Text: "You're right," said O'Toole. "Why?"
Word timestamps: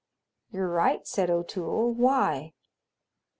"You're 0.49 0.67
right," 0.69 1.05
said 1.05 1.29
O'Toole. 1.29 1.93
"Why?" 1.93 2.53